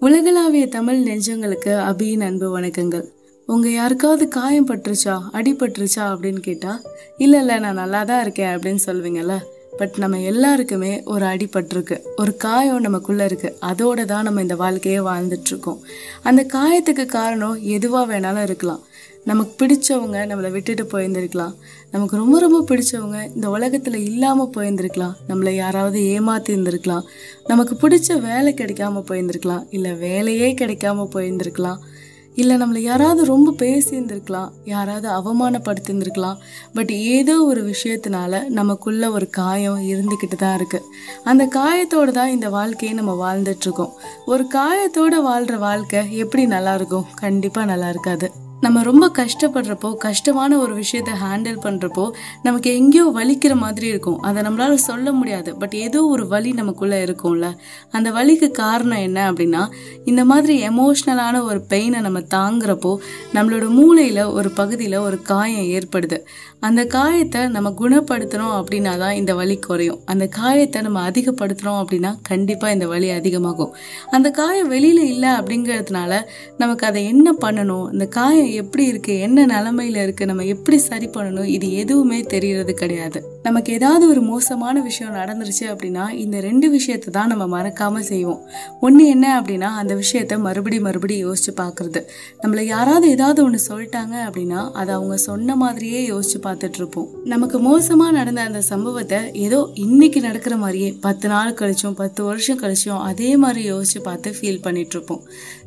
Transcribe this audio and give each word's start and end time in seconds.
உலகளாவிய 0.00 0.66
தமிழ் 0.66 0.98
நெஞ்சங்களுக்கு 1.08 1.72
அபியின் 1.90 2.20
அன்பு 2.20 2.60
வணக்கங்கள். 2.60 3.04
உங்க 3.46 3.68
யாருக்காவது 3.68 4.28
காயம் 4.28 4.66
பட்டுருச்சா 4.66 5.14
அடிபட்டுருச்சா 5.32 6.04
அப்படின்னு 6.04 6.40
கேட்டா 6.40 6.80
இல்ல 7.16 7.38
இல்ல 7.38 7.58
நான் 7.58 7.74
நல்லா 7.74 8.04
தான் 8.04 8.20
இருக்கேன் 8.20 8.56
அப்படின்னு 8.56 8.78
சொல்லுவீங்கல்ல 8.86 9.36
பட் 9.76 9.96
நம்ம 9.96 10.20
எல்லாருக்குமே 10.20 11.02
ஒரு 11.02 11.24
அடிபட்டிருக்கு 11.24 11.96
ஒரு 12.16 12.36
காயம் 12.36 12.80
நமக்குள்ள 12.80 13.24
இருக்கு. 13.24 13.58
அதோட 13.60 14.04
தான் 14.04 14.22
நம்ம 14.22 14.40
இந்த 14.40 14.56
வாழ்க்கையே 14.56 14.98
வாழ்ந்துட்டு 14.98 15.50
இருக்கோம். 15.52 15.80
அந்த 16.22 16.46
காயத்துக்கு 16.52 17.06
காரணம் 17.06 17.58
எதுவா 17.62 18.02
வேணாலும் 18.12 18.42
இருக்கலாம். 18.42 18.82
நமக்கு 19.28 19.52
பிடிச்சவங்க 19.60 20.18
நம்மளை 20.30 20.50
விட்டுட்டு 20.50 20.84
போயிருந்திருக்கலாம். 20.92 21.54
நமக்கு 21.90 22.16
ரொம்ப 22.16 22.36
ரொம்ப 22.44 22.58
பிடிச்சவங்க 22.70 23.18
இந்த 23.34 23.46
உலகத்தில் 23.50 24.04
இல்லாமல் 24.10 24.52
போயிருந்திருக்கலாம். 24.56 25.14
நம்மளை 25.28 25.52
யாராவது 25.64 26.00
ஏமாத்தி 26.16 26.50
இருந்திருக்கலாம். 26.54 27.06
நமக்கு 27.46 27.74
பிடிச்ச 27.82 28.20
வேலை 28.20 28.54
கிடைக்காம 28.54 29.02
போயிருந்திருக்கலாம். 29.08 29.64
இல்லை 29.70 29.92
வேலையே 30.06 30.54
கிடைக்காம 30.60 31.06
போயிருந்திருக்கலாம். 31.14 31.80
இல்லை 32.34 32.56
நம்மளை 32.56 32.80
யாராவது 32.88 33.24
ரொம்ப 33.24 33.54
பேசியிருந்திருக்கலாம் 33.62 34.50
யாராவது 34.64 35.08
அவமானப்படுத்தியிருந்திருக்கலாம் 35.18 36.40
பட் 36.74 36.92
ஏதோ 37.14 37.34
ஒரு 37.50 37.62
விஷயத்தினால 37.72 38.42
நமக்குள்ள 38.58 39.10
ஒரு 39.10 39.28
காயம் 39.40 39.80
இருந்துக்கிட்டு 39.92 40.36
தான் 40.36 40.54
இருக்கு. 40.54 40.80
அந்த 41.24 41.46
காயத்தோடு 41.46 42.12
தான் 42.12 42.34
இந்த 42.36 42.48
வாழ்க்கையை 42.48 42.96
நம்ம 42.98 43.14
வாழ்ந்துட்டு 43.24 43.66
இருக்கோம். 43.68 43.94
ஒரு 44.26 44.46
காயத்தோட 44.54 45.16
வாழ்கிற 45.22 45.58
வாழ்க்கை 45.68 46.02
எப்படி 46.16 46.46
நல்லா 46.56 46.74
இருக்கும்? 46.74 47.08
கண்டிப்பாக 47.14 47.70
நல்லா 47.72 47.88
இருக்காது. 47.88 48.28
நம்ம 48.64 48.82
ரொம்ப 48.82 49.06
கஷ்டப்படுறப்போ 49.18 49.88
கஷ்டமான 50.04 50.58
ஒரு 50.58 50.72
விஷயத்த 50.80 51.10
ஹேண்டில் 51.22 51.58
பண்ணுறப்போ 51.64 52.04
நமக்கு 52.42 52.68
எங்கேயோ 52.78 53.04
வலிக்கிற 53.18 53.54
மாதிரி 53.56 53.86
இருக்கும். 53.86 54.18
அதை 54.20 54.42
நம்மளால் 54.42 54.74
சொல்ல 54.86 55.12
முடியாது. 55.12 55.50
பட் 55.56 55.74
ஏதோ 55.84 56.00
ஒரு 56.04 56.24
வலி 56.26 56.52
நமக்குள்ளே 56.52 56.98
இருக்கும்ல. 57.04 57.48
அந்த 57.90 58.08
வலிக்கு 58.10 58.48
காரணம் 58.50 59.04
என்ன 59.08 59.18
அப்படின்னா 59.32 59.62
இந்த 60.04 60.24
மாதிரி 60.24 60.56
எமோஷ்னலான 60.68 61.42
ஒரு 61.42 61.60
பெயினை 61.72 62.00
நம்ம 62.06 62.22
தாங்குறப்போ 62.36 62.92
நம்மளோட 63.36 63.68
மூளையில் 63.78 64.22
ஒரு 64.38 64.50
பகுதியில் 64.50 64.98
ஒரு 64.98 65.18
காயம் 65.22 65.68
ஏற்படுது. 65.76 66.18
அந்த 66.60 66.82
காயத்தை 66.96 67.40
நம்ம 67.48 67.72
குணப்படுத்தணும் 67.80 68.54
அப்படின்னா 68.60 68.92
தான் 68.98 69.16
இந்த 69.20 69.32
வலி 69.34 69.56
குறையும். 69.68 70.00
அந்த 70.04 70.24
காயத்தை 70.38 70.78
நம்ம 70.82 71.02
அதிகப்படுத்துகிறோம் 71.10 71.80
அப்படின்னா 71.82 72.12
கண்டிப்பாக 72.22 72.74
இந்த 72.76 72.86
வலி 72.86 73.10
அதிகமாகும். 73.10 73.72
அந்த 74.10 74.28
காயம் 74.30 74.68
வெளியில் 74.68 75.02
இல்லை 75.12 75.30
அப்படிங்கிறதுனால 75.38 76.12
நமக்கு 76.58 76.86
அதை 76.86 77.00
என்ன 77.12 77.28
பண்ணணும்? 77.44 77.86
அந்த 77.92 78.06
காயம் 78.18 78.47
எப்படி 78.52 78.86
இருக்கு? 78.86 79.18
என்ன 79.18 79.46
நிலமையில 79.46 80.02
இருக்கு? 80.02 80.26
நம்ம 80.26 80.44
எப்படி 80.44 80.78
சரி 80.78 81.06
பண்ணணும்? 81.06 81.44
இது 81.44 81.72
எதுவுமே 81.72 82.22
தெரியறது 82.22 82.74
கிடையாது. 82.74 83.22
நமக்கு 83.42 83.72
ஏதாவது 83.72 84.08
ஒரு 84.08 84.20
மோசமான 84.20 84.80
விஷயம் 84.80 85.14
நடந்துருச்சு 85.14 85.64
அப்படின்னா 85.72 86.10
இந்த 86.10 86.40
ரெண்டு 86.40 86.70
விஷயத்தை 86.70 87.12
தான் 87.12 87.26
நம்ம 87.26 87.44
மறக்காம 87.56 87.98
செய்வோம். 87.98 88.40
ஒன்று 88.80 89.06
என்ன 89.06 89.40
அப்படின்னா 89.40 89.66
அந்த 89.66 89.94
விஷயத்த 89.94 90.38
மறுபடி 90.38 90.80
மறுபடி 90.80 91.24
யோசிச்சு 91.24 91.52
பார்க்கறது 91.56 92.00
நம்மள 92.42 92.64
யாராவது 92.64 93.08
ஏதாவது 93.08 93.44
ஒன்று 93.44 93.60
சொல்லிட்டாங்க 93.68 94.14
அப்படின்னா 94.26 94.72
அதை 94.72 94.94
அவங்க 94.94 95.16
சொன்ன 95.16 95.56
மாதிரியே 95.56 96.10
யோசிச்சு 96.10 96.40
பார்த்துட்டு 96.46 96.74
இருப்போம். 96.74 97.08
நமக்கு 97.24 97.58
மோசமாக 97.58 98.10
நடந்த 98.10 98.42
அந்த 98.42 98.60
சம்பவத்தை 98.62 99.32
ஏதோ 99.32 99.72
இன்னைக்கு 99.74 100.20
நடக்கிற 100.20 100.56
மாதிரியே 100.56 100.92
பத்து 101.00 101.28
நாள் 101.28 101.52
கழிச்சும் 101.52 101.92
பத்து 101.92 102.24
வருஷம் 102.24 102.60
கழிச்சும் 102.62 103.00
அதே 103.00 103.36
மாதிரி 103.36 103.70
யோசிச்சு 103.70 104.02
பார்த்து 104.02 104.30
ஃபீல் 104.40 104.60
பண்ணிட்டு 104.60 104.90
இருப்போம். 104.90 105.22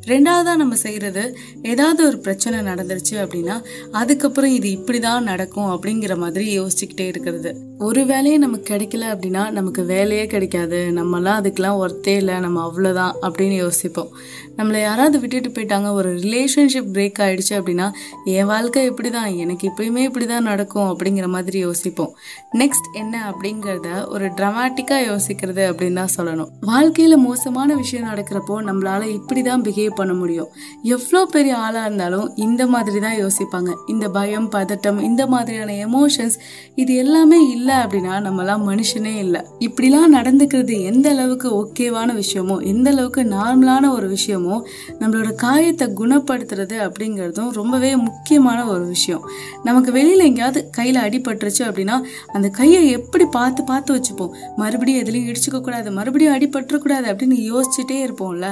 ரெண்டாவதா 0.06 0.56
நம்ம 0.56 0.74
செய்கிறது 0.74 1.36
ஏதாவது 1.62 2.06
ஒரு 2.06 2.18
பிரச்சனை 2.18 2.60
நடந்துருச்சு 2.72 3.16
அப்படின்னா 3.24 3.56
அதுக்கப்புறம் 4.02 4.54
இது 4.58 4.70
இப்படி 4.70 5.00
தான் 5.00 5.28
நடக்கும் 5.32 5.70
அப்படிங்கிற 5.74 6.16
மாதிரி 6.16 6.46
யோசிச்சுக்கிட்டே 6.58 7.06
இருக்கிறது. 7.12 7.52
ஒரு 7.86 8.00
வேலையே 8.10 8.36
நமக்கு 8.42 8.66
கிடைக்கல 8.72 9.04
அப்படின்னா 9.12 9.42
நமக்கு 9.56 9.82
வேலையே 9.90 10.24
கிடைக்காது. 10.32 10.78
நம்மலாம் 10.98 11.38
அதுக்கெலாம் 11.40 11.78
ஒர்த்தே 11.82 12.14
இல்லை. 12.20 12.34
நம்ம 12.44 12.58
அவ்வளோதான் 12.66 13.14
அப்படின்னு 13.26 13.56
யோசிப்போம். 13.64 14.10
நம்மளை 14.58 14.78
யாராவது 14.80 15.16
விட்டுட்டு 15.20 15.50
போயிட்டாங்க 15.56 15.88
ஒரு 15.98 16.10
ரிலேஷன்ஷிப் 16.24 16.90
பிரேக் 16.94 17.20
ஆகிடுச்சு 17.24 17.54
அப்படின்னா 17.58 17.86
என் 18.34 18.48
வாழ்க்கை 18.52 18.82
இப்படி 18.90 19.10
தான் 19.16 19.30
எனக்கு 19.44 19.64
இப்பயுமே 19.70 20.02
இப்படி 20.08 20.26
தான் 20.32 20.46
நடக்கும். 20.50 20.88
அப்படிங்கிற 20.92 21.28
மாதிரி 21.36 21.58
யோசிப்போம். 21.66 22.12
நெக்ஸ்ட் 22.60 22.88
என்ன 23.02 23.14
அப்படிங்கிறத 23.30 23.88
ஒரு 24.14 24.26
ட்ராமாட்டிக்காக 24.38 25.06
யோசிக்கிறது 25.10 25.64
அப்படின்னு 25.70 26.00
தான் 26.02 26.14
சொல்லணும். 26.16 26.50
வாழ்க்கையில் 26.72 27.16
மோசமான 27.26 27.74
விஷயம் 27.82 28.08
நடக்கிறப்போ 28.10 28.58
நம்மளால் 28.68 29.08
இப்படி 29.18 29.42
தான் 29.50 29.64
பிஹேவ் 29.68 29.98
பண்ண 30.02 30.14
முடியும். 30.22 30.50
எவ்வளோ 30.96 31.22
பெரிய 31.36 31.56
ஆளாக 31.64 31.86
இருந்தாலும் 31.88 32.28
இந்த 32.46 32.62
மாதிரி 32.74 33.00
தான் 33.06 33.18
யோசிப்பாங்க. 33.24 33.72
இந்த 33.94 34.08
பயம் 34.18 34.50
பதட்டம் 34.56 35.00
இந்த 35.10 35.22
மாதிரியான 35.34 35.78
எமோஷன்ஸ் 35.88 36.38
இது 36.82 36.92
எல்லாமே 37.04 37.40
இல்லை 37.56 37.70
அப்படின்னா 37.82 38.14
நம்மலாம் 38.26 38.62
மனுஷனே 38.68 39.12
இல்லை. 39.24 39.40
இப்படிலாம் 39.66 40.14
நடந்துக்கிறது 40.16 40.74
எந்த 40.90 41.06
அளவுக்கு 41.14 41.48
ஓகேவான 41.60 42.10
விஷயமோ 42.20 42.56
எந்த 42.72 42.90
அளவுக்கு 42.90 43.22
நார்மலான 43.34 43.90
ஒரு 43.96 44.08
விஷயமோ 44.16 44.56
நம்மளோட 45.00 45.30
காயத்தை 45.44 45.88
குணப்படுத்துறது 46.00 46.76
அப்படிங்கிறதும் 46.86 47.50
ரொம்பவே 47.60 47.90
முக்கியமான 48.06 48.58
ஒரு 48.66 48.84
விஷயம். 48.84 49.24
நமக்கு 49.64 49.92
வெளியில் 49.98 50.26
எங்கேயாவது 50.28 50.62
கையில் 50.70 51.00
அடிபட்டுருச்சு 51.04 51.64
அப்படின்னா 51.68 51.98
அந்த 52.34 52.48
கையை 52.60 52.82
எப்படி 52.90 53.26
பார்த்து 53.38 53.64
பார்த்து 53.64 53.96
வச்சுப்போம்? 53.96 54.32
மறுபடியும் 54.56 55.02
எதுலையும் 55.04 55.30
இடிச்சுக்க 55.32 55.60
கூடாது 55.60 55.90
மறுபடியும் 55.90 56.36
அடிபட்டுறக்கூடாது 56.36 57.06
அப்படின்னு 57.12 57.38
யோசிச்சுட்டே 57.50 57.98
இருப்போம்ல. 58.06 58.48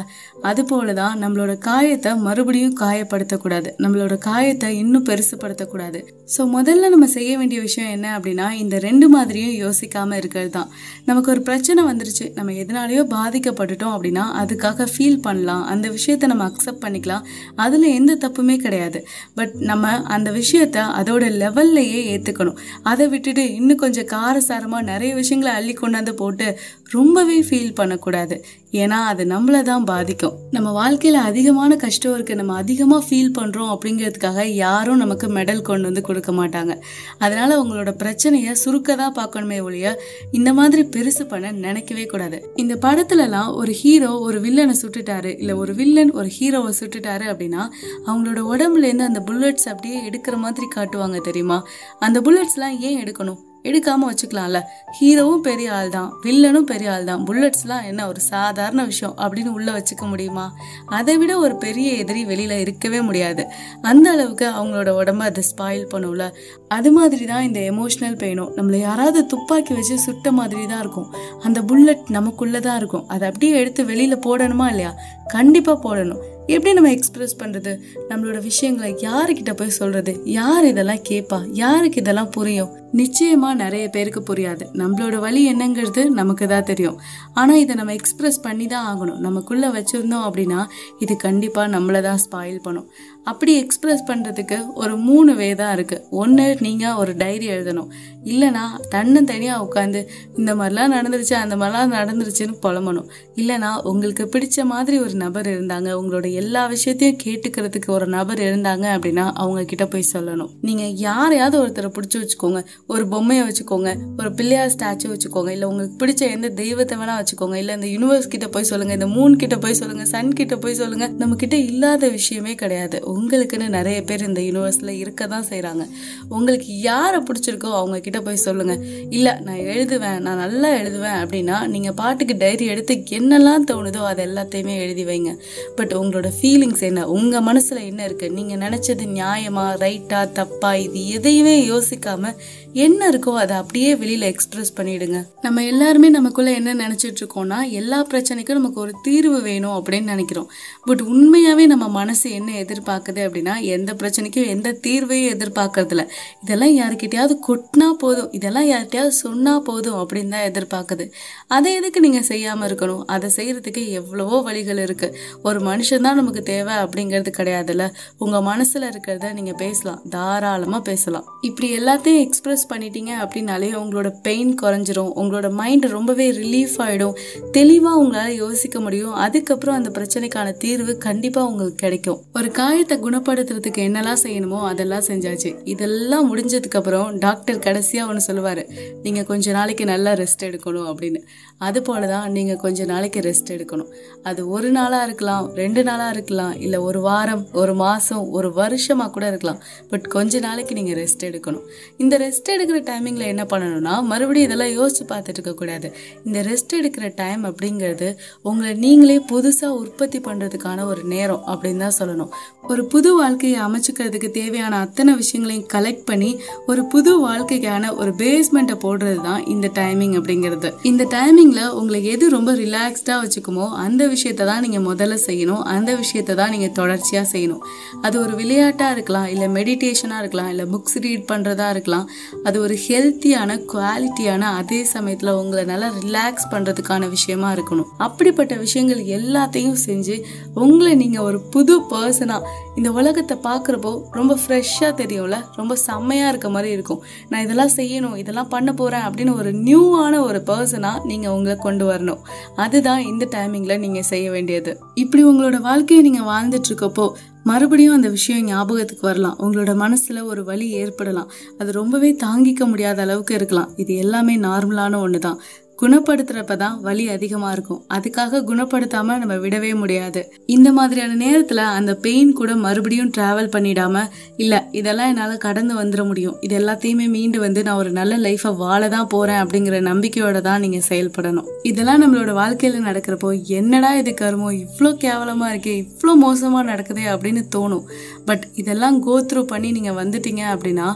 அது 0.50 0.62
போல 0.64 0.92
தான் 0.92 1.16
நம்மளோட 1.22 1.53
காயத்தை 1.69 2.10
மறுபடியும் 2.26 2.76
காயப்படுத்தக்கூடாது 2.80 3.69
நம்மளோட 3.84 4.14
காயத்தை 4.28 4.69
இன்னும் 4.82 5.06
பெருசுப்படுத்தக்கூடாது 5.09 5.98
ஸோ 6.36 6.41
முதல்ல 6.54 6.88
நம்ம 6.88 7.06
செய்ய 7.14 7.30
வேண்டிய 7.38 7.60
விஷயம் 7.60 7.91
என்ன 7.91 8.06
அப்படின்னா 8.19 8.47
இந்த 8.62 8.76
ரெண்டு 8.78 9.06
மாதிரியும் 9.16 9.56
யோசிக்காமல் 9.65 10.21
இருக்கிறது 10.21 10.50
தான் 10.56 10.71
நமக்கு 11.09 11.31
ஒரு 11.31 11.43
பிரச்சனை 11.48 11.81
வந்துருச்சு 11.84 12.26
நம்ம 12.38 12.54
எதனாலேயோ 12.62 13.03
பாதிக்கப்பட்டுட்டோம் 13.16 13.94
அப்படின்னா 13.97 14.25
அதுக்காக 14.43 14.87
ஃபீல் 14.93 15.21
பண்ணலாம் 15.26 15.65
அந்த 15.72 15.87
விஷயத்த 15.97 16.31
நம்ம 16.32 16.44
அக்செப்ட் 16.50 16.82
பண்ணிக்கலாம். 16.84 17.25
அதில் 17.65 17.87
எந்த 17.98 18.12
தப்புமே 18.25 18.56
கிடையாது. 18.65 19.00
பட் 19.38 19.54
நம்ம 19.71 19.93
அந்த 20.16 20.31
விஷயத்த 20.41 20.78
அதோட 21.00 21.25
லெவல்லையே 21.43 22.00
ஏற்றுக்கணும் 22.15 22.60
அதை 22.93 23.06
விட்டுட்டு 23.15 23.44
இன்னும் 23.54 23.82
கொஞ்சம் 23.84 24.10
காரசாரமாக 24.15 24.88
நிறைய 24.93 25.12
விஷயங்களை 25.21 25.54
அள்ளி 25.60 25.77
கொண்டாந்து 25.82 26.15
போட்டு 26.22 26.48
ரொம்பவே 26.97 27.38
ஃபீல் 27.48 27.77
பண்ணக்கூடாது. 27.81 28.37
ஏன்னா 28.72 28.98
அது 29.10 29.25
நம்மளை 29.25 29.62
தான் 29.62 29.84
பாதிக்கும். 29.84 30.34
நம்ம 30.50 30.72
வாழ்க்கையில் 30.72 31.19
அதிகமான 31.20 31.76
கஷ்டம் 31.76 32.14
இருக்கு. 32.14 32.34
நம்ம 32.34 32.54
அதிகமாக 32.54 33.06
ஃபீல் 33.06 33.32
பண்ணுறோம் 33.38 33.70
அப்படிங்கிறதுக்காக 33.75 34.44
யாரும் 34.44 34.97
நமக்கு 34.97 35.28
மெடல் 35.28 35.62
கொண்டு 35.62 35.88
வந்து 35.88 36.00
கொடுக்க 36.00 36.32
மாட்டாங்க. 36.32 36.75
அதனால 37.19 37.62
உங்களோட 37.62 37.91
பிரச்சனையை 37.91 38.54
சுருக்க 38.54 38.97
தான் 38.97 39.16
பார்க்கணுமே 39.20 39.62
ஒழிய 39.62 39.97
இந்த 40.30 40.53
மாதிரி 40.53 40.82
பெருசு 40.82 41.26
பண்ண 41.28 41.53
நினைக்கவே 41.53 42.06
கூடாது. 42.06 42.41
இந்த 42.56 42.76
படத்துலலாம் 42.86 43.54
ஒரு 43.54 43.72
ஹீரோ 43.72 44.12
ஒரு 44.19 44.41
வில்லனை 44.41 44.76
சுட்டுட்டாரு. 44.82 45.38
இல்லை 45.38 45.54
ஒரு 45.54 45.75
வில்லன் 45.75 46.12
ஒரு 46.12 46.30
ஹீரோவை 46.38 46.72
சுட்டுட்டாரு 46.80 47.26
அப்படின்னா 47.34 47.64
அவங்களோட 48.06 48.41
உடம்புலேருந்து 48.54 49.10
அந்த 49.10 49.22
புல்லட்ஸ் 49.30 49.69
அப்படியே 49.69 50.10
எடுக்கிற 50.10 50.36
மாதிரி 50.36 50.69
காட்டுவாங்க 50.76 51.20
தெரியுமா? 51.20 51.60
அந்த 51.98 52.20
புல்லட்ஸ்லாம் 52.20 52.78
ஏன் 52.80 53.00
எடுக்கணும்? 53.04 53.41
எடுக்காம 53.65 54.06
வச்சுக்கலாம்ல. 54.10 54.60
ஹீரோவும் 55.00 55.41
பெரிய 55.41 55.72
ஆள் 55.72 55.88
தான் 55.88 56.12
வில்லனும் 56.22 56.69
பெரிய 56.72 56.93
ஆள் 56.93 57.04
தான் 57.04 57.25
புல்லட்ஸ்லாம் 57.26 57.84
என்ன 57.84 58.06
ஒரு 58.06 58.21
சாதாரண 58.21 58.84
விஷயம் 58.84 59.15
அப்படின்னு 59.16 59.48
உள்ள 59.48 59.72
வச்சுக்க 59.72 60.09
முடியுமா? 60.09 60.53
அதை 60.87 61.16
விட 61.16 61.38
ஒரு 61.38 61.56
பெரிய 61.56 61.93
எதிரி 61.93 62.25
வெளியில 62.25 62.50
இருக்கவே 62.50 63.00
முடியாது. 63.00 63.44
அந்த 63.82 64.10
அளவுக்கு 64.10 64.47
அவங்களோட 64.48 64.91
உடம்ப 65.03 65.19
அதை 65.19 65.44
ஸ்பாயில் 65.50 65.87
பண்ணும்ல. 65.94 66.31
அது 66.69 66.93
மாதிரி 66.93 67.25
தான் 67.25 67.43
இந்த 67.43 67.60
எமோஷனல் 67.60 68.16
பெயினும் 68.16 68.50
நம்மளை 68.56 68.76
யாராவது 68.76 69.26
துப்பாக்கி 69.26 69.75
வச்சு 69.75 69.98
சுட்ட 69.98 70.32
மாதிரி 70.32 70.66
தான் 70.66 70.81
இருக்கும். 70.81 71.15
அந்த 71.42 71.62
புல்லட் 71.62 72.04
நமக்குள்ளே 72.09 72.60
தான் 72.60 72.77
இருக்கும். 72.77 73.09
அதை 73.09 73.28
அப்படியே 73.28 73.53
எடுத்து 73.53 73.84
வெளியில 73.84 74.16
போடணுமா 74.27 74.69
இல்லையா? 74.69 74.94
கண்டிப்பா 75.27 75.81
போடணும். 75.82 76.22
எப்படி 76.47 76.72
நம்ம 76.72 76.91
எக்ஸ்பிரஸ் 76.91 77.37
பண்ணுறது 77.38 77.72
நம்மளோட 78.09 78.42
விஷயங்களை 78.42 78.94
யாருக்கிட்ட 78.94 79.53
போய் 79.53 79.71
சொல்கிறது 79.71 80.21
யார் 80.25 80.65
இதெல்லாம் 80.65 81.03
கேட்பா 81.09 81.38
யாருக்கு 81.53 82.00
இதெல்லாம் 82.00 82.31
புரியும்? 82.31 82.79
நிச்சயமாக 83.00 83.54
நிறைய 83.62 83.84
பேருக்கு 83.94 84.20
புரியாது. 84.30 84.64
நம்மளோட 84.80 85.16
வழி 85.24 85.42
என்னங்கிறது 85.52 86.02
நமக்கு 86.20 86.46
தான் 86.52 86.68
தெரியும். 86.70 86.98
ஆனால் 87.40 87.60
இதை 87.64 87.74
நம்ம 87.80 87.94
எக்ஸ்பிரஸ் 88.00 88.40
பண்ணி 88.46 88.66
தான் 88.74 88.86
ஆகணும். 88.92 89.20
நமக்குள்ளே 89.26 89.68
வச்சுருந்தோம் 89.76 90.26
அப்படின்னா 90.28 90.60
இது 91.04 91.16
கண்டிப்பாக 91.26 91.72
நம்மளை 91.76 92.00
தான் 92.09 92.20
ஸ்பாயில் 92.24 92.60
பண்ணும். 92.66 92.88
அப்படி 93.30 93.53
எக்ஸ்பிரஸ் 93.62 94.04
பண்ணுறதுக்கு 94.10 94.59
ஒரு 94.82 94.94
மூணு 95.09 95.32
வே 95.41 95.48
தான் 95.54 95.72
இருக்குது 95.76 96.04
ஒன்று 96.22 96.47
நீங்கள் 96.66 96.98
ஒரு 97.03 97.12
டைரி 97.22 97.47
எழுதணும். 97.54 97.91
இல்லைனா 98.32 98.65
தன்னை 98.94 99.20
தனியாக 99.30 99.65
உட்காந்து 99.66 100.00
இந்த 100.38 100.50
மாதிரிலாம் 100.59 100.94
நடந்துருச்சு 100.97 101.34
அந்த 101.42 101.54
மாதிரிலாம் 101.60 101.94
நடந்துருச்சுன்னு 101.98 102.56
புலம்பணும். 102.65 103.09
இல்லைனா 103.41 103.70
உங்களுக்கு 103.91 104.24
பிடிச்ச 104.34 104.65
மாதிரி 104.72 104.97
ஒரு 105.04 105.15
நபர் 105.24 105.48
இருந்தாங்க 105.54 105.91
உங்களோட 106.00 106.26
எல்லா 106.42 106.62
விஷயத்தையும் 106.74 107.20
கேட்டுக்கிறதுக்கு 107.24 107.91
ஒரு 107.98 108.06
நபர் 108.16 108.42
இருந்தாங்க 108.48 108.86
அப்படின்னா 108.97 109.26
அவங்க 109.42 109.62
கிட்ட 109.72 109.86
போய் 109.86 110.10
சொல்லணும். 110.15 110.50
நீங்கள் 110.68 110.94
யாரையாவது 111.09 111.59
ஒருத்தரை 111.62 111.91
பிடிச்சி 111.97 112.18
வச்சுக்கோங்க. 112.20 112.62
ஒரு 112.86 113.09
பொம்மையை 113.09 113.48
வச்சுக்கோங்க 113.48 113.91
ஒரு 114.18 114.34
பிள்ளையார் 114.34 114.72
ஸ்டாச்சு 114.77 115.06
வச்சுக்கோங்க 115.12 115.48
இல்லை 115.48 115.68
உங்களுக்கு 115.68 116.06
பிடிச்ச 116.06 116.21
எந்த 116.30 116.48
தெய்வத்தை 116.48 116.98
வேணா 116.98 117.15
வச்சுக்கோங்க 117.21 117.54
இல்லை 117.54 117.74
இந்த 117.74 117.86
யூனிவர்ஸ் 117.86 118.28
கிட்ட 118.28 118.48
போய் 118.48 118.65
சொல்லுங்க 118.65 118.92
இந்த 118.92 119.06
மூன் 119.06 119.36
கிட்ட 119.36 119.56
போய் 119.56 119.74
சொல்லுங்க 119.74 120.04
சன் 120.04 120.32
கிட்ட 120.32 120.56
போய் 120.56 120.74
சொல்லுங்க 120.74 121.09
நம்ம 121.09 121.34
கிட்ட 121.34 121.56
இல்லாத 121.56 122.09
விஷயமே 122.09 122.54
கிடையாது. 122.54 123.03
உங்களுக்குன்னு 123.06 123.68
நிறைய 123.68 124.03
பேர் 124.04 124.27
இந்த 124.27 124.41
யூனிவர்ஸ்ல 124.41 124.88
இருக்க 124.88 125.27
தான் 125.27 125.44
செய்கிறாங்க 125.50 125.86
உங்களுக்கு 126.28 126.80
யாரை 126.80 127.21
பிடிச்சிருக்கோ 127.21 127.71
அவங்க 127.72 128.00
கிட்ட 128.00 128.21
போய் 128.21 128.36
சொல்லுங்க. 128.36 128.77
இல்லை 129.10 129.32
நான் 129.41 129.56
எழுதுவேன் 129.56 130.18
நான் 130.18 130.36
நல்லா 130.36 130.74
எழுதுவேன் 130.74 131.18
அப்படின்னா 131.22 131.66
நீங்க 131.66 131.92
பாட்டுக்கு 131.92 132.36
டைரி 132.38 132.66
எடுத்து 132.66 132.97
என்னெல்லாம் 133.10 133.66
தோணுதோ 133.71 133.97
அது 133.97 134.24
எல்லாத்தையுமே 134.27 134.77
எழுதி 134.78 135.04
வைங்க. 135.04 135.36
பட் 135.77 135.92
உங்களோட 135.92 136.30
ஃபீலிங்ஸ் 136.41 136.80
என்ன? 136.80 137.09
உங்க 137.09 137.41
மனசுல 137.41 137.84
என்ன 137.84 138.04
இருக்கு? 138.04 138.30
நீங்க 138.30 138.56
நினைச்சது 138.56 139.06
நியாயமா 139.18 139.66
ரைட்டா 139.84 140.32
தப்பா? 140.32 140.74
இது 140.74 141.09
எதையுமே 141.09 141.68
யோசிக்காம 141.68 142.34
என்ன 142.72 143.08
இருக்கோ 143.10 143.34
அதை 143.34 143.56
அப்படியே 143.56 143.94
வெளியில 143.94 144.20
எக்ஸ்பிரஸ் 144.20 144.74
பண்ணிடுங்க. 144.76 145.24
நம்ம 145.42 145.64
எல்லாருமே 145.64 146.08
நமக்குள்ள 146.08 146.50
என்ன 146.50 146.74
நினைச்சிட்டு 146.74 147.16
இருக்கோம்னா 147.20 147.70
எல்லா 147.70 148.06
பிரச்சனைக்கும் 148.06 148.52
நமக்கு 148.52 148.80
ஒரு 148.80 148.92
தீர்வு 149.02 149.40
வேணும் 149.40 149.70
அப்படின்னு 149.70 150.02
நினைக்கிறோம். 150.02 150.50
பட் 150.84 151.00
உண்மையாவே 151.00 151.66
நம்ம 151.66 151.88
மனசு 151.88 152.30
என்ன 152.30 152.52
எதிர்பார்க்குது 152.52 153.20
அப்படின்னா 153.28 153.60
எந்த 153.60 153.94
பிரச்சனைக்கும் 153.94 154.46
எந்த 154.46 154.78
தீர்வையும் 154.86 155.32
எதிர்பார்க்கறதில்ல. 155.34 156.08
இதெல்லாம் 156.42 156.76
யாருக்கிட்டயாவது 156.76 157.36
கொட்டினா 157.48 157.90
போதும். 157.98 158.32
இதெல்லாம் 158.32 158.64
யார்கிட்டயாவது 158.64 159.08
சொன்னா 159.08 159.60
போதும் 159.60 159.94
அப்படின்னு 159.94 160.28
தான் 160.28 160.50
எதிர்பார்க்குது. 160.52 161.10
அதை 161.46 161.74
எதுக்கு 161.74 162.00
நீங்க 162.00 162.18
செய்யாம 162.18 162.66
இருக்கணும்? 162.66 163.04
அதை 163.06 163.30
செய்யறதுக்கு 163.36 163.88
எவ்வளவோ 163.88 164.42
வழிகள் 164.42 164.78
இருக்கு. 164.78 165.16
ஒரு 165.42 165.60
மனுஷன் 165.60 166.00
தான் 166.00 166.16
நமக்கு 166.16 166.42
தேவை 166.42 166.74
அப்படிங்கிறது 166.74 167.32
கிடையாதுல்ல. 167.36 167.92
உங்க 168.18 168.38
மனசுல 168.38 168.90
இருக்கிறத 168.92 169.32
நீங்க 169.32 169.52
பேசலாம். 169.52 170.02
தாராளமா 170.10 170.80
பேசலாம். 170.80 171.24
இப்படி 171.40 171.78
எல்லாத்தையும் 171.78 172.20
எக்ஸ்பிரஸ் 172.20 172.59
பண்ணிட்டீங்க 172.72 173.12
அப்படின்னாலே 173.22 173.68
உங்களோட 173.80 174.09
பெயின் 174.27 174.53
குறைஞ்சிரும். 174.62 175.10
உங்களோட 175.21 175.51
மைண்ட் 175.60 175.86
ரொம்பவே 175.97 176.27
ரிலீஃப் 176.41 176.77
ஆகிடும் 176.86 177.16
தெளிவாக 177.57 178.01
உங்களால 178.03 178.34
யோசிக்க 178.45 178.80
முடியும். 178.86 179.15
அதுக்கப்புறம் 179.24 179.78
அந்த 179.80 179.92
பிரச்சனைக்கான 179.98 180.54
தீர்வு 180.65 180.95
கண்டிப்பாக 181.07 181.51
உங்களுக்கு 181.51 181.78
கிடைக்கும். 181.84 182.18
ஒரு 182.41 182.51
காயத்தை 182.60 182.98
குணப்படுத்துறதுக்கு 183.07 183.83
என்னெல்லாம் 183.89 184.22
செய்யணுமோ 184.24 184.60
அதெல்லாம் 184.71 185.07
செஞ்சாச்சு. 185.10 185.53
இதெல்லாம் 185.74 186.28
முடிஞ்சதுக்கப்புறம் 186.30 187.09
டாக்டர் 187.27 187.62
கடைசியாக 187.68 188.10
ஒன்று 188.10 188.27
சொல்லுவாரு. 188.28 188.65
நீங்கள் 189.06 189.28
கொஞ்ச 189.33 189.53
நாளைக்கு 189.59 189.86
நல்லா 189.92 190.13
ரெஸ்ட் 190.22 190.47
எடுக்கணும் 190.48 190.89
அப்படின்னு. 190.92 191.22
அது 191.68 191.78
போல 191.89 192.06
தான் 192.15 192.27
நீங்கள் 192.36 192.60
கொஞ்ச 192.65 192.84
நாளைக்கு 192.92 193.21
ரெஸ்ட் 193.28 193.51
எடுக்கணும். 193.56 193.91
அது 194.28 194.41
ஒரு 194.56 194.68
நாளாக 194.77 195.06
இருக்கலாம் 195.09 195.47
ரெண்டு 195.63 195.83
நாளாக 195.89 196.15
இருக்கலாம் 196.16 196.54
இல்லை 196.65 196.78
ஒரு 196.89 197.01
வாரம் 197.09 197.42
ஒரு 197.63 197.74
மாதம் 197.83 198.24
ஒரு 198.39 198.48
வருஷமாக 198.60 199.10
கூட 199.16 199.24
இருக்கலாம். 199.33 199.60
பட் 199.91 200.06
கொஞ்ச 200.15 200.41
நாளைக்கு 200.47 200.74
நீங்கள் 200.78 200.98
ரெஸ்ட் 201.03 201.24
எடுக்கணும். 201.28 201.65
இந்த 202.03 202.15
ரெஸ்ட் 202.24 202.49
ரெஸ்ட் 202.50 202.58
எடுக்கிற 202.58 202.78
டைமிங்கில் 202.88 203.30
என்ன 203.32 203.42
பண்ணணும்னா 203.50 203.92
மறுபடியும் 204.10 204.47
இதெல்லாம் 204.48 204.72
யோசித்து 204.76 205.04
பார்த்துட்டு 205.10 205.38
இருக்கக்கூடாது 205.38 205.88
இந்த 206.26 206.38
ரெஸ்ட் 206.48 206.72
எடுக்கிற 206.78 207.06
டைம் 207.20 207.42
அப்படிங்கிறது 207.48 208.08
உங்களை 208.48 208.70
நீங்களே 208.84 209.16
புதுசாக 209.32 209.76
உற்பத்தி 209.82 210.18
பண்ணுறதுக்கான 210.26 210.84
ஒரு 210.92 211.02
நேரம் 211.12 211.42
அப்படின்னு 211.52 211.82
தான் 211.84 211.97
சொல்லணும். 211.98 212.30
ஒரு 212.70 212.82
புது 212.92 213.10
வாழ்க்கையை 213.18 213.58
அமைச்சுக்கிறதுக்கு 213.66 214.30
தேவையான 214.38 214.80
அத்தனை 214.86 215.12
விஷயங்களையும் 215.20 215.68
கலெக்ட் 215.74 216.04
பண்ணி 216.10 216.30
ஒரு 216.72 216.82
புது 216.94 217.12
வாழ்க்கைக்கான 217.26 217.92
ஒரு 218.00 218.14
பேஸ்மெண்ட்டை 218.22 218.76
போடுறது 218.84 219.20
தான் 219.28 219.44
இந்த 219.54 219.70
டைமிங் 219.78 220.16
அப்படிங்கிறது. 220.20 220.70
இந்த 220.91 221.06
டைமிங்கில் 221.16 221.72
உங்களுக்கு 221.80 222.10
எது 222.16 222.28
ரொம்ப 222.36 222.54
ரிலாக்ஸ்டாக 222.64 223.18
வச்சுக்குமோ 223.24 223.68
அந்த 223.86 224.03
விஷயத்தை 224.14 224.46
தான் 224.53 224.62
நீங்கள் 224.66 224.86
முதல்ல 224.91 225.18
செய்யணும். 225.28 225.62
அந்த 225.76 225.91
விஷயத்தை 226.03 226.36
தான் 226.42 226.53
நீங்கள் 226.56 226.74
தொடர்ச்சியாக 226.80 227.26
செய்யணும். 227.34 227.62
அது 228.06 228.16
ஒரு 228.24 228.34
விளையாட்டாக 228.42 228.96
இருக்கலாம் 228.98 229.30
இல்லை 229.36 229.48
மெடிடேஷனாக 229.58 230.22
இருக்கலாம் 230.24 230.53
இல்லை 230.54 230.66
புக்ஸ் 230.74 231.00
ரீட் 231.06 231.26
பண்ணுறதா 231.32 231.68
இருக்கலாம். 231.76 232.06
அது 232.45 232.60
ஒரு 232.60 232.77
ஹெல்த்தியான 232.89 233.57
குவாலிட்டியான 233.72 234.41
அதே 234.41 234.84
சமயத்தில் 234.84 235.31
உங்களை 235.31 235.65
நல்லா 235.65 235.89
ரிலாக்ஸ் 236.01 236.47
பண்ணுறதுக்கான 236.51 237.09
விஷயமா 237.09 237.53
இருக்கணும். 237.53 237.89
அப்படிப்பட்ட 237.97 238.54
விஷயங்கள் 238.57 239.03
எல்லாத்தையும் 239.19 239.78
செஞ்சு 239.87 240.16
உங்களை 240.54 240.95
நீங்கள் 240.95 241.22
ஒரு 241.22 241.41
புது 241.41 241.81
பர்சனாக 241.91 242.47
இந்த 242.77 242.92
உலகத்தை 242.92 243.37
பார்க்குறப்போ 243.45 243.92
ரொம்ப 244.10 244.39
ஃப்ரெஷ்ஷாக 244.42 244.92
தெரியும்ல? 245.03 245.39
ரொம்ப 245.57 245.77
செம்மையாக 245.77 246.28
இருக்க 246.28 246.48
மாதிரி 246.48 246.71
இருக்கும். 246.72 247.03
நான் 247.28 247.42
இதெல்லாம் 247.42 247.75
செய்யணும் 247.77 248.16
இதெல்லாம் 248.16 248.48
பண்ண 248.48 248.72
போகிறேன் 248.72 249.07
அப்படின்னு 249.09 249.34
ஒரு 249.34 249.53
நியூவான 249.53 250.21
ஒரு 250.21 250.42
பர்சனாக 250.47 251.04
நீங்கள் 251.04 251.31
உங்களை 251.31 251.57
கொண்டு 251.57 251.87
வரணும். 251.92 252.22
அதுதான் 252.57 253.03
இந்த 253.13 253.27
டைமிங்கில் 253.37 253.78
நீங்கள் 253.78 254.03
செய்ய 254.03 254.31
வேண்டியது. 254.31 254.81
இப்படி 254.95 255.25
உங்களோட 255.25 255.60
வாழ்க்கையை 255.60 256.11
நீங்கள் 256.11 256.28
வாழ்ந்துட்டு 256.33 256.71
இருக்கப்போ 256.71 257.07
மறுபடியும் 257.45 257.95
அந்த 257.95 258.09
விஷயம் 258.09 258.45
ஞாபகத்துக்கு 258.45 259.07
வரலாம். 259.07 259.37
உங்களோட 259.38 259.73
மனசுல 259.85 260.23
ஒரு 260.23 260.45
வலி 260.45 260.71
ஏற்படலாம். 260.71 261.31
அது 261.59 261.73
ரொம்பவே 261.73 262.16
தாங்கிக்க 262.25 262.66
முடியாத 262.66 263.02
அளவுக்கு 263.02 263.35
இருக்கலாம். 263.35 263.71
இது 263.76 263.95
எல்லாமே 263.95 264.38
நார்மலான 264.38 264.97
ஒன்று 264.97 265.19
தான் 265.19 265.40
குணப்படுத்துறப்ப 265.80 266.54
தான் 266.56 266.80
வலி 266.87 267.04
அதிகமா 267.09 267.52
இருக்கும். 267.52 267.78
அதுக்காக 267.94 268.40
குணப்படுத்தாம 268.49 269.16
நம்ம 269.18 269.35
விடவே 269.35 269.71
முடியாது. 269.75 270.21
இந்த 270.47 270.68
மாதிரியான 270.73 271.14
நேரத்துல 271.25 271.61
அந்த 271.78 271.92
பெயின் 271.94 272.32
கூட 272.32 272.54
மறுபடியும் 272.64 273.12
டிராவல் 273.16 273.50
பண்ணிடாம 273.54 274.02
இல்ல 274.37 274.54
இதெல்லாம் 274.73 275.09
என்னால 275.09 275.37
கடந்து 275.37 275.75
வந்துட 275.82 276.02
முடியும். 276.06 276.37
இது 276.40 276.54
எல்லாத்தையுமே 276.59 277.06
மீண்டு 277.09 277.40
வந்து 277.40 277.62
நான் 277.62 277.76
ஒரு 277.76 277.90
நல்ல 277.90 278.18
லைஃபை 278.18 278.52
வாழ 278.56 278.82
தான் 278.88 279.06
போறேன் 279.06 279.40
அப்படிங்கிற 279.44 279.78
நம்பிக்கையோட 279.90 280.40
தான் 280.40 280.61
நீங்க 280.61 280.80
செயல்படணும். 280.88 281.49
இதெல்லாம் 281.62 282.02
நம்மளோட 282.02 282.35
வாழ்க்கையில 282.40 282.82
நடக்கிறப்போ 282.88 283.30
என்னடா 283.61 283.92
இது 283.94 284.14
கருமோ? 284.21 284.50
இவ்வளோ 284.64 284.92
கேவலமா 285.06 285.49
இருக்கே 285.54 285.75
இவ்வளோ 285.85 286.14
மோசமா 286.26 286.62
நடக்குதே 286.73 287.06
அப்படின்னு 287.14 287.44
தோணும். 287.56 287.87
பட் 288.28 288.44
இதெல்லாம் 288.54 288.99
கோ 289.00 289.16
த்ரூ 289.21 289.42
பண்ணி 289.44 289.71
நீங்க 289.71 289.92
வந்துட்டீங்க 290.02 290.44
அப்படின்னா 290.54 290.88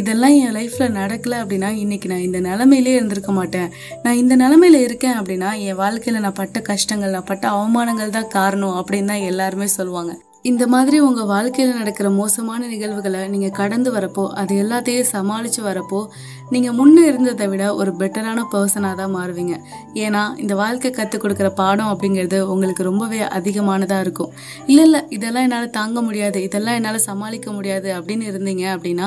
இதெல்லாம் 0.00 0.34
என் 0.42 0.54
லைஃப்ல 0.58 0.84
நடக்கல 1.00 1.34
அப்படின்னா 1.42 1.70
இன்னைக்கு 1.84 2.08
நான் 2.08 2.26
இந்த 2.28 2.40
நிலைமையிலே 2.40 2.92
இருந்திருக்க 2.98 3.32
மாட்டேன். 3.32 3.70
நான் 4.02 4.20
இந்த 4.22 4.31
நிலமையில 4.36 4.80
இருக்கேன் 4.82 5.18
அப்படின்னா 5.20 5.48
என் 5.68 5.78
வாழ்க்கையில 5.78 6.20
நான் 6.20 6.40
பட்ட 6.40 6.60
கஷ்டங்கள் 6.60 7.10
நான் 7.10 7.30
பட்ட 7.30 7.46
அவமானங்கள் 7.48 8.10
தான் 8.10 8.28
காரணம் 8.28 8.76
அப்படின்னு 8.80 9.06
தான் 9.06 9.28
எல்லாருமே 9.30 9.66
சொல்லுவாங்க. 9.66 10.12
இந்த 10.44 10.64
மாதிரி 10.66 10.96
உங்க 10.98 11.22
வாழ்க்கையில 11.24 11.72
நடக்கிற 11.78 12.10
மோசமான 12.10 12.60
நிகழ்வுகளை 12.68 13.20
நீங்க 13.28 13.48
கடந்து 13.58 13.90
வரப்போ 13.92 14.22
அது 14.40 14.52
எல்லாத்தையும் 14.62 15.10
சமாளிச்சு 15.12 15.60
வரப்போ 15.66 16.00
நீங்க 16.50 16.70
முன்ன 16.78 17.04
இருந்ததை 17.10 17.46
விட 17.48 17.64
ஒரு 17.74 17.90
பெட்டரான 18.00 18.40
பர்சனாக 18.52 18.94
தான் 18.96 19.12
மாறுவீங்க. 19.14 19.54
ஏன்னா 19.94 20.22
இந்த 20.36 20.54
வாழ்க்கை 20.54 20.90
கற்றுக் 20.90 21.22
கொடுக்குற 21.22 21.48
பாடம் 21.60 21.90
அப்படிங்கிறது 21.92 22.38
உங்களுக்கு 22.52 22.82
ரொம்பவே 22.82 23.20
அதிகமானதாக 23.36 24.04
இருக்கும். 24.04 24.32
இல்லை 24.66 24.84
இல்லை 24.84 25.00
இதெல்லாம் 25.08 25.46
என்னால் 25.46 25.70
தாங்க 25.70 26.00
முடியாது 26.02 26.42
இதெல்லாம் 26.42 26.74
என்னால் 26.74 26.98
சமாளிக்க 27.06 27.52
முடியாது 27.52 27.88
அப்படின்னு 27.98 28.26
இருந்தீங்க 28.32 28.64
அப்படின்னா 28.74 29.06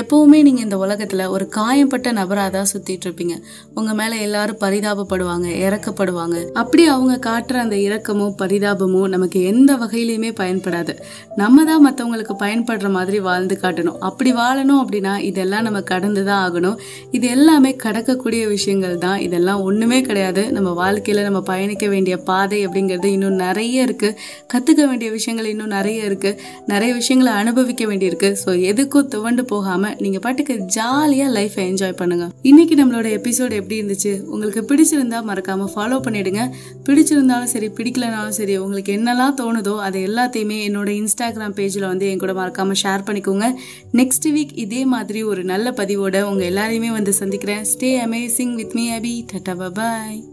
எப்பவுமே 0.00 0.40
நீங்கள் 0.48 0.64
இந்த 0.64 0.78
உலகத்தில் 0.84 1.24
ஒரு 1.26 1.46
காயம்பட்ட 1.58 2.12
நபராக 2.12 2.50
தான் 2.56 2.70
சுற்றிட்டு 2.72 3.08
இருப்பீங்க. 3.08 3.36
உங்கள் 3.74 3.98
மேலே 4.02 4.18
எல்லாரும் 4.26 4.60
பரிதாபப்படுவாங்க 4.60 5.48
இறக்கப்படுவாங்க. 5.66 6.36
அப்படி 6.54 6.84
அவங்க 6.86 7.16
காட்டுற 7.30 7.54
அந்த 7.54 7.76
இறக்கமும் 7.76 8.36
பரிதாபமும் 8.42 9.08
நமக்கு 9.08 9.40
எந்த 9.54 9.72
வகையிலையுமே 9.76 10.32
பயன்படாது 10.72 10.92
நம்ம 11.40 11.64
தான் 11.68 11.82
மற்றவங்களுக்கு 11.86 12.34
பயன்படுற 12.42 12.88
மாதிரி 12.96 13.18
வாழ்ந்து 13.26 13.54
காட்டணும். 13.62 13.98
அப்படி 14.08 14.30
வாழணும் 14.40 14.80
அப்படின்னா 14.82 15.12
இதெல்லாம் 15.28 15.64
நம்ம 15.66 15.80
கடந்து 15.90 16.22
தான் 16.28 16.40
ஆகணும். 16.46 16.76
இது 17.16 17.26
எல்லாமே 17.36 17.70
கடக்கக்கூடிய 17.84 18.42
விஷயங்கள் 18.54 18.96
தான். 19.04 19.18
இதெல்லாம் 19.26 19.60
ஒன்றுமே 19.68 19.98
கிடையாது. 20.08 20.42
நம்ம 20.56 20.70
வாழ்க்கையில் 20.80 21.22
நம்ம 21.28 21.40
பயணிக்க 21.50 21.86
வேண்டிய 21.94 22.16
பாதை 22.30 22.58
அப்படிங்கிறது 22.66 23.08
இன்னும் 23.16 23.38
நிறைய 23.44 23.86
இருக்குது 23.86 24.16
கற்றுக்க 24.54 24.82
வேண்டிய 24.90 25.08
விஷயங்கள் 25.16 25.50
இன்னும் 25.52 25.72
நிறைய 25.76 26.08
இருக்குது 26.10 26.38
நிறைய 26.72 26.90
விஷயங்களை 27.00 27.32
அனுபவிக்க 27.42 27.82
வேண்டியிருக்கு. 27.90 28.30
ஸோ 28.42 28.50
எதுக்கும் 28.70 29.08
துவண்டு 29.14 29.44
போகாமல் 29.52 29.96
நீங்கள் 30.04 30.24
பாட்டுக்கு 30.26 30.56
ஜாலியாக 30.76 31.30
லைஃப்பை 31.38 31.64
என்ஜாய் 31.72 31.98
பண்ணுங்க. 32.02 32.26
இன்னைக்கு 32.50 32.76
நம்மளோட 32.82 33.08
எபிசோடு 33.18 33.54
எப்படி 33.60 33.78
இருந்துச்சு? 33.80 34.14
உங்களுக்கு 34.34 34.62
பிடிச்சிருந்தா 34.72 35.20
மறக்காமல் 35.30 35.72
ஃபாலோ 35.74 35.98
பண்ணிவிடுங்க 36.08 36.44
பிடிச்சிருந்தாலும் 36.88 37.52
சரி 37.54 37.70
பிடிக்கலனாலும் 37.78 38.36
சரி 38.40 38.54
உங்களுக்கு 38.64 38.90
என்னெல்லாம் 38.98 39.36
தோணுதோ 39.40 39.74
அதை 39.86 39.98
எல்லாத்தையுமே 40.08 40.56
என்னோட 40.68 40.90
இன்ஸ்டாகிராம் 41.00 41.56
பேஜில் 41.58 41.86
வந்து 41.86 42.10
என் 42.10 42.18
கூட 42.18 42.32
மறக்காமல் 42.32 42.80
ஷேர் 42.82 43.06
பண்ணிக்கோங்க. 43.06 43.54
நெக்ஸ்ட் 43.92 44.28
வீக் 44.28 44.50
இதே 44.54 44.84
மாதிரி 44.84 45.22
ஒரு 45.22 45.44
நல்ல 45.44 45.70
பதிவோட 45.70 46.22
உங்கள் 46.22 46.52
எல்லாரையுமே 46.52 46.90
வந்து 46.90 47.12
சந்திக்கிறேன். 47.12 47.64
Stay 47.74 47.90
amazing 48.06 48.54
with 48.54 48.72
me 48.72 48.90
Abhi 48.90 49.26
ta-ta 49.32 49.70
bye 49.70 50.31